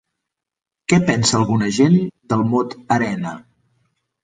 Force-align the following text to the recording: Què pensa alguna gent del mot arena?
Què 0.93 0.97
pensa 1.09 1.35
alguna 1.41 1.69
gent 1.77 1.95
del 2.35 2.43
mot 2.55 2.77
arena? 2.99 3.37